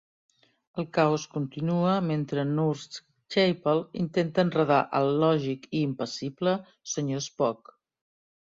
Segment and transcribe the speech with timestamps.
[0.83, 3.03] El caos continua mentre Nurse
[3.35, 6.57] Chapel intenta enredar al lògic i impassible
[6.97, 7.75] senyor Spock.